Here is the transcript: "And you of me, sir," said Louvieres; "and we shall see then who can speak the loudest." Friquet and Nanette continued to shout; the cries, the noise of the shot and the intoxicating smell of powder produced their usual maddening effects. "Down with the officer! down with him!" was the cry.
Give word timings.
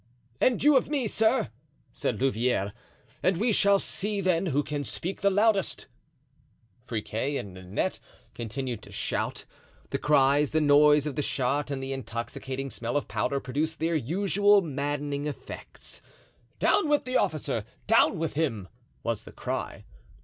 "And 0.39 0.63
you 0.63 0.75
of 0.77 0.89
me, 0.89 1.05
sir," 1.07 1.51
said 1.93 2.19
Louvieres; 2.19 2.71
"and 3.21 3.37
we 3.37 3.51
shall 3.51 3.77
see 3.77 4.19
then 4.19 4.47
who 4.47 4.63
can 4.63 4.83
speak 4.83 5.21
the 5.21 5.29
loudest." 5.29 5.85
Friquet 6.83 7.37
and 7.37 7.53
Nanette 7.53 7.99
continued 8.33 8.81
to 8.81 8.91
shout; 8.91 9.45
the 9.91 9.99
cries, 9.99 10.49
the 10.49 10.59
noise 10.59 11.05
of 11.05 11.15
the 11.15 11.21
shot 11.21 11.69
and 11.69 11.83
the 11.83 11.93
intoxicating 11.93 12.71
smell 12.71 12.97
of 12.97 13.07
powder 13.07 13.39
produced 13.39 13.77
their 13.77 13.95
usual 13.95 14.63
maddening 14.63 15.27
effects. 15.27 16.01
"Down 16.57 16.89
with 16.89 17.05
the 17.05 17.17
officer! 17.17 17.63
down 17.85 18.17
with 18.17 18.33
him!" 18.33 18.69
was 19.03 19.23
the 19.23 19.31
cry. 19.31 19.85